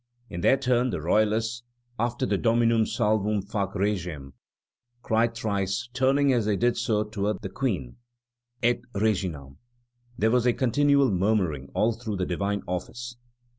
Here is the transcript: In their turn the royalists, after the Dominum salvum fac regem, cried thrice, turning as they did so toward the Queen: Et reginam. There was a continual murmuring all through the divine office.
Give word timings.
In 0.31 0.41
their 0.41 0.57
turn 0.57 0.89
the 0.89 0.99
royalists, 0.99 1.61
after 1.99 2.25
the 2.25 2.35
Dominum 2.35 2.85
salvum 2.87 3.43
fac 3.47 3.75
regem, 3.75 4.33
cried 5.03 5.35
thrice, 5.35 5.89
turning 5.93 6.33
as 6.33 6.45
they 6.47 6.57
did 6.57 6.75
so 6.75 7.03
toward 7.03 7.39
the 7.43 7.49
Queen: 7.49 7.97
Et 8.63 8.81
reginam. 8.95 9.57
There 10.17 10.31
was 10.31 10.47
a 10.47 10.53
continual 10.53 11.11
murmuring 11.11 11.69
all 11.75 11.93
through 11.93 12.15
the 12.17 12.25
divine 12.25 12.63
office. 12.65 13.15